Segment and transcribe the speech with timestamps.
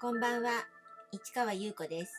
[0.00, 0.50] こんばんは、
[1.10, 2.12] 市川優子です。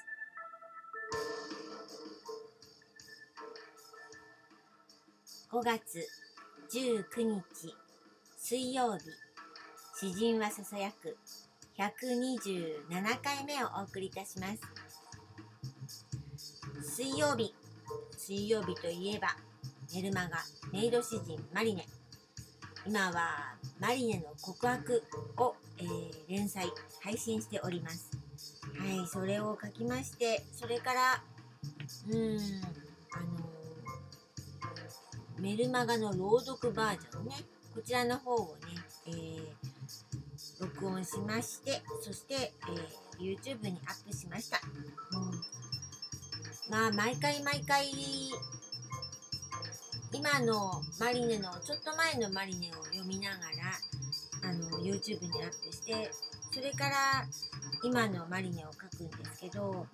[5.50, 6.06] 5月
[6.74, 7.42] 19日
[8.38, 9.06] 水曜日、
[9.98, 11.18] 詩人はささやく
[11.78, 14.60] 127回目をお送りいたします。
[16.84, 17.56] 水曜日、
[18.18, 19.38] 水曜日といえば、
[19.96, 20.40] メルマガ
[20.74, 21.88] メイド詩人マリネ。
[22.86, 25.02] 今はマリネの告白
[25.38, 28.12] を、えー、連載配信しております。
[28.78, 31.24] はいそれを書きましてそれから
[32.10, 32.38] うん
[33.12, 33.50] あの、
[35.40, 37.32] メルマガの朗読バージョンね。
[37.74, 38.68] こちらの方をね、
[39.08, 39.54] えー、
[40.60, 44.60] 録音しましてそして、えー、YouTube にアップしました、
[45.14, 47.90] うん、まあ毎回毎回
[50.12, 53.80] 今のマリネのちょっと前のマリネを読みながら
[54.82, 56.12] YouTube にアップして
[56.52, 56.96] それから
[57.84, 59.86] 今のマリネを書くんですけど、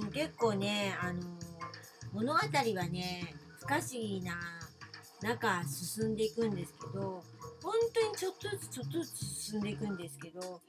[0.00, 1.22] うん、結構ねあの
[2.12, 4.34] 物語はね不可思議な
[5.22, 7.22] 中進んでいくんですけど
[7.62, 10.60] 本当にちょっとずつちょっとずつ進んでいくんですけど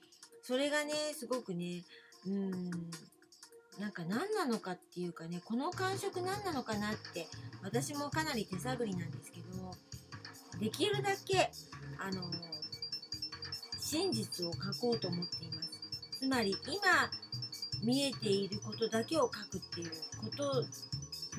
[0.42, 1.84] それがねすごくね
[2.28, 2.72] うん
[3.80, 7.28] なんか何なのかっていうかねこの感触何なのかなって
[7.64, 9.72] 私もかなり手探りなんですけど
[10.60, 11.52] できるだけ
[11.98, 12.24] あの
[13.90, 16.20] 真実を書こうと思っています。
[16.20, 17.10] つまり今
[17.84, 20.64] 見えていることだけを書くっていうこと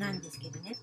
[0.00, 0.74] なんですけどね。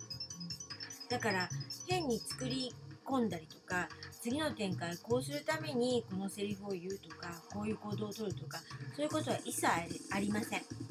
[1.10, 1.50] だから
[1.88, 2.74] 変に作り
[3.06, 3.90] 込んだりとか
[4.22, 8.60] 次の展開こうするためにこのセリフを言うとかこういう行動をとるとか
[8.96, 9.68] そういうことは一切
[10.12, 10.60] ありません。
[10.60, 10.88] うん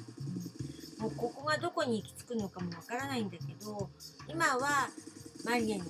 [1.01, 3.91] もうここがどこに行き着くのかもわからないんだけど
[4.29, 4.89] 今は
[5.45, 5.83] マリアに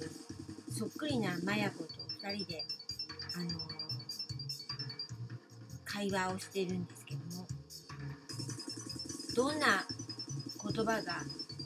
[0.70, 1.90] そっくりなマヤコと
[2.26, 2.64] 2人で、
[3.34, 3.85] あの、
[5.96, 7.46] 会話をしているんですけども
[9.34, 9.86] どんな
[10.62, 11.14] 言葉が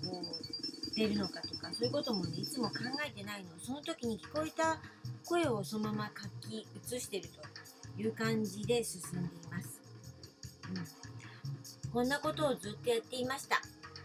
[0.08, 4.78] こう出るのかとかそういうこともねいつも考えてないのその時に聞こえた
[5.24, 7.28] 声をそのまま書き写してる
[7.96, 9.80] という感じで進んでいます。
[10.70, 11.10] うん
[11.92, 13.60] こんなことをずっとやっていました。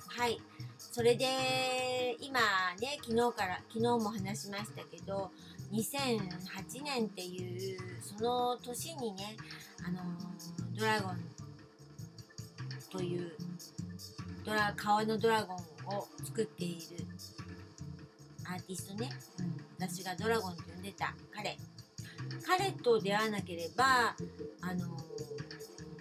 [0.07, 0.41] はい。
[0.79, 2.39] それで、今
[2.79, 5.29] ね、昨日から、昨日も話しましたけど、
[5.75, 9.35] 2008年っていう、その年にね、
[9.85, 9.99] あの
[10.77, 11.19] ドラゴン
[12.89, 13.33] という、
[14.45, 17.05] ドラ、川のドラゴンを作っている
[18.45, 19.09] アーティストね、
[19.39, 21.57] うん、私がドラゴンと呼んでた彼。
[22.45, 24.15] 彼と出会わなければ、
[24.61, 24.97] あの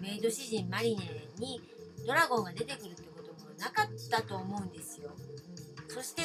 [0.00, 1.60] メイド詩人マリネに
[2.06, 5.10] ドラゴンが出てくるってこともなかったと思うんですよ。
[5.16, 6.22] うん、そして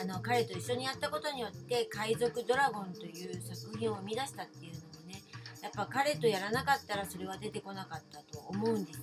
[0.00, 5.20] あの彼と一緒にやったことによって「海賊ドラゴン」という作品を生み出したっていうのもね
[5.60, 9.02] やっぱ彼とやらなかったらそれは出てこなかったと思うんですよ。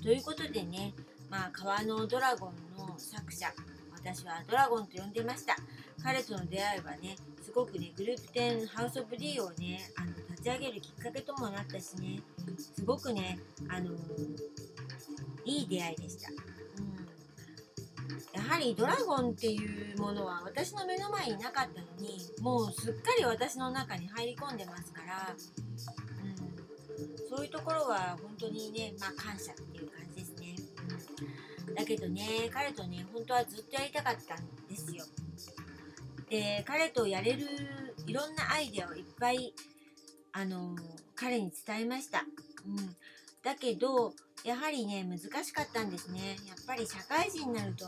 [0.00, 0.94] ということでね、
[1.28, 3.52] まあ、川のドラゴンの作者
[3.92, 5.56] 私はドラゴンと呼んでました。
[6.00, 12.20] 彼との出会いはねすごくねグループ10ハウス・オブ・リーをねあの立ち上げるきっかけともなったしね
[12.56, 13.90] すごくねあの
[15.44, 16.53] いい出会いでした。
[18.32, 30.56] やはりドラゴンっていうものは私の目の前になかったのにもうすっかり私の中に入り込んでますから、うん、そういうところは本当にね、まあ、感謝っていう感じですね。
[31.68, 35.04] うん、だけどね彼とね本当はずっとやりたかったんですよ。
[36.28, 37.46] で彼とやれる
[38.06, 39.54] いろんなアイデアをいっぱい
[40.32, 40.74] あの
[41.14, 42.24] 彼に伝えました。
[42.66, 42.96] うん、
[43.42, 44.12] だけど
[44.44, 46.36] やはりね難しかったんですね。
[46.46, 47.86] やっぱり社会人になると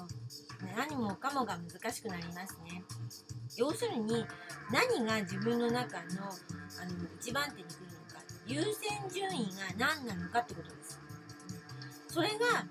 [0.75, 2.83] 何もかもが難しくなりますね。
[3.56, 4.25] 要するに
[4.72, 9.44] 何が自分の中のあの一番手に来るのか優先順位
[9.78, 10.99] が何なのかってことです。
[12.09, 12.65] それが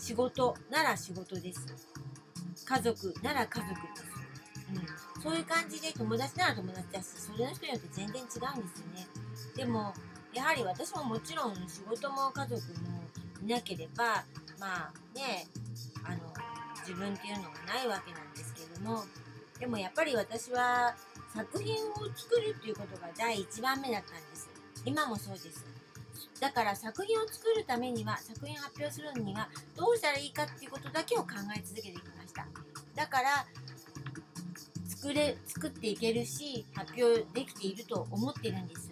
[0.00, 1.64] 仕事なら仕事です。
[2.66, 4.04] 家族なら家族です、
[5.16, 8.46] うん、そういう感じで友達なら友達だしそれの人によって全然違うんですよ
[8.94, 9.06] ね。
[9.54, 9.92] でも
[10.32, 13.01] やはり私ももちろん仕事も家族も
[13.46, 14.24] なければ
[14.58, 15.46] まあね
[16.04, 16.18] あの
[16.80, 19.04] 自分っていうのがないわけなんですけども
[19.58, 20.94] でもやっぱり私は
[21.34, 24.48] 作品を作るっていうことが第1番目だったんです
[24.84, 25.64] 今もそうです。
[26.40, 32.46] だから作品を作るためには作品発表するにはどうしたらいいかっていうことだけを考え続けてきました。
[32.96, 33.46] だから
[34.88, 38.90] 作れ作っていけるし発表できていると思ってるんです。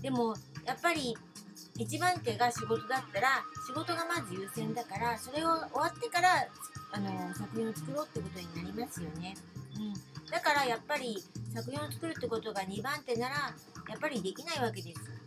[0.00, 1.16] でもやっぱり
[1.76, 6.46] 一番手が仕事だったら仕事がまず優先だからそれを終わってから
[6.92, 9.34] あの作品を作ろうってことになりますよね。
[9.76, 11.16] うん、だからやっぱり
[11.54, 13.34] 作品を作るってことが2番手なら
[13.88, 15.22] やっぱりできないわけです。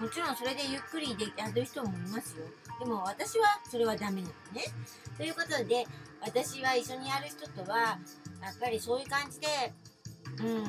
[0.00, 2.44] もちろんそれでゆっくりでやる人もいますよ
[2.80, 4.64] でも私はそれはダメなのね
[5.16, 5.86] ということで
[6.20, 9.46] 私は一緒にやる人とはやっぱりそういう感じで
[10.40, 10.64] うん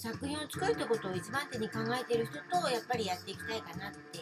[0.00, 4.20] 作品を作るってことを一番手に考えている人とやっぱりやっていきたいかなって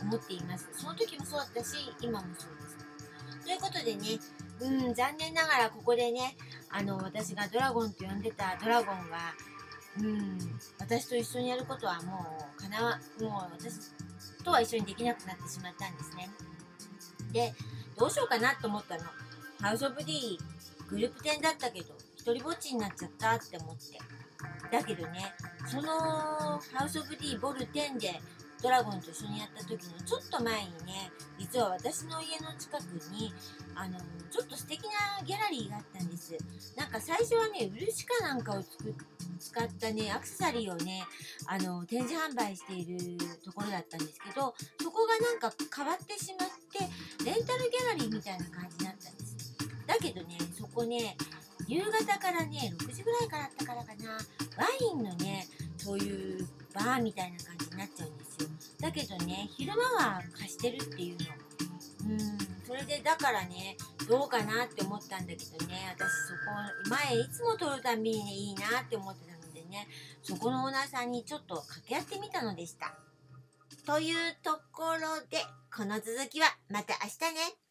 [0.00, 0.68] 思っています。
[0.72, 3.44] その時もそうだったし今もそうです。
[3.44, 4.18] ということでね
[4.60, 6.36] うん残念ながらここでね
[6.68, 9.32] あの私がドラゴンと呼んでたドラゴンは
[10.00, 10.38] うん
[10.80, 13.92] 私と一緒にやることはもうかなわもう私
[14.42, 16.28] とは一緒にできなくなってしまったんですね。
[17.32, 17.54] で
[17.96, 19.04] どうしようかなと思ったの。
[19.60, 20.36] ハウス・オブ・ディ
[20.90, 24.15] グループ展だったけど一人ぼっちになっちゃったって思って。
[24.70, 25.32] だけどね
[25.66, 28.20] そのハウス・オブ・ディボル10で
[28.62, 32.82] ドラゴンと一緒にやった時のちょっと前にね実は私の家の近く
[33.12, 33.32] に
[33.74, 33.98] あの
[34.30, 36.36] ちょっと素敵なギャラリーがあったんです。
[36.76, 38.94] なんか最初はね漆かなんかを作っ
[39.38, 41.04] 使ったねアクセサリーをね
[41.46, 49.56] あの展示販売しているところだったんですけどそこがなんか変わってしまってレンタルギャラリーみたいな感じになったんです。
[49.86, 51.16] だけどねそこね
[51.66, 54.12] 夕方からね6時ぐらいからあったからかな。
[54.56, 55.46] ワインのね
[55.76, 58.48] そういうバーみたいな感じになっちゃうんですよ。
[58.80, 61.16] だけどね昼間は貸してるっていう
[62.08, 62.12] の。
[62.12, 62.38] うん。
[62.66, 63.76] それでだからね
[64.08, 65.94] どうかなって思ったんだけどね。
[65.96, 69.88] 私そこ前いつも撮るたびにねいいなって思ってたのでね
[70.22, 72.94] そこのオーナーさんにちょっと掛け合ってみたのでした。
[73.84, 75.38] というところで
[75.74, 77.65] この続きはまた明日ね。